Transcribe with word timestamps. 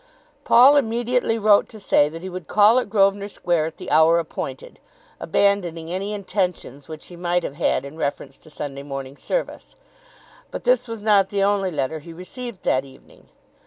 Paul 0.45 0.77
immediately 0.77 1.37
wrote 1.37 1.69
to 1.69 1.79
say 1.79 2.09
that 2.09 2.23
he 2.23 2.27
would 2.27 2.47
call 2.47 2.79
at 2.79 2.89
Grosvenor 2.89 3.27
Square 3.27 3.67
at 3.67 3.77
the 3.77 3.91
hour 3.91 4.17
appointed, 4.17 4.79
abandoning 5.19 5.91
any 5.91 6.11
intentions 6.11 6.87
which 6.87 7.05
he 7.05 7.15
might 7.15 7.43
have 7.43 7.57
had 7.57 7.85
in 7.85 7.95
reference 7.97 8.39
to 8.39 8.49
Sunday 8.49 8.81
morning 8.81 9.15
service. 9.15 9.75
But 10.49 10.63
this 10.63 10.87
was 10.87 11.03
not 11.03 11.29
the 11.29 11.43
only 11.43 11.69
letter 11.69 11.99
he 11.99 12.13
received 12.13 12.63
that 12.63 12.83
evening. 12.83 13.29